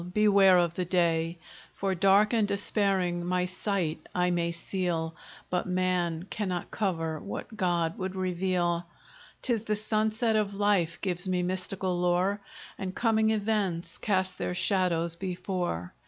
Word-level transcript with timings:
beware 0.15 0.57
of 0.57 0.73
the 0.73 0.85
day; 0.85 1.37
For, 1.75 1.93
dark 1.93 2.33
and 2.33 2.47
despairing, 2.47 3.23
my 3.23 3.45
sight 3.45 3.99
I 4.15 4.31
may 4.31 4.51
seal, 4.51 5.15
But 5.51 5.67
man 5.67 6.23
cannot 6.27 6.71
cover 6.71 7.19
what 7.19 7.55
God 7.55 7.99
would 7.99 8.15
reveal; 8.15 8.87
'Tis 9.43 9.63
the 9.65 9.75
sunset 9.75 10.35
of 10.35 10.55
life 10.55 10.99
gives 11.01 11.27
me 11.27 11.43
mystical 11.43 11.99
lore, 11.99 12.41
And 12.79 12.95
coming 12.95 13.29
events 13.29 13.99
cast 13.99 14.39
their 14.39 14.55
shadows 14.55 15.15
before. 15.17 15.93